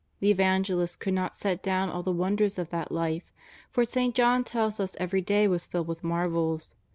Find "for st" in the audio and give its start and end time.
3.69-4.15